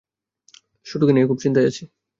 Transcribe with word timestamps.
শুটুকে 0.87 1.13
নিয়ে 1.13 1.27
খুব 1.27 1.39
চিন্তায় 1.41 1.67
আছি। 1.67 1.83